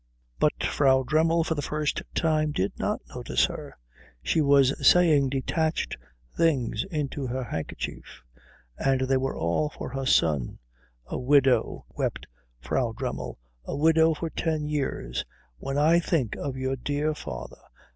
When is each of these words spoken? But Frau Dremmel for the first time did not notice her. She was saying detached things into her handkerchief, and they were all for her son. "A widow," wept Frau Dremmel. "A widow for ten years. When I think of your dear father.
But 0.39 0.63
Frau 0.63 1.03
Dremmel 1.03 1.43
for 1.45 1.53
the 1.53 1.61
first 1.61 2.01
time 2.15 2.51
did 2.53 2.73
not 2.79 3.01
notice 3.13 3.45
her. 3.45 3.77
She 4.23 4.41
was 4.41 4.73
saying 4.83 5.29
detached 5.29 5.95
things 6.35 6.83
into 6.85 7.27
her 7.27 7.43
handkerchief, 7.43 8.23
and 8.79 9.01
they 9.01 9.17
were 9.17 9.37
all 9.37 9.69
for 9.69 9.89
her 9.89 10.07
son. 10.07 10.57
"A 11.05 11.19
widow," 11.19 11.85
wept 11.89 12.25
Frau 12.59 12.93
Dremmel. 12.93 13.37
"A 13.65 13.75
widow 13.75 14.15
for 14.15 14.31
ten 14.31 14.65
years. 14.65 15.23
When 15.59 15.77
I 15.77 15.99
think 15.99 16.35
of 16.35 16.57
your 16.57 16.77
dear 16.77 17.13
father. 17.13 17.61